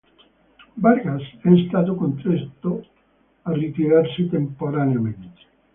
Vargas 0.77 1.21
è 1.43 1.65
stato 1.67 1.93
costretto 1.93 2.87
a 3.43 3.51
ritirarsi 3.53 4.27
temporaneamente. 4.29 5.41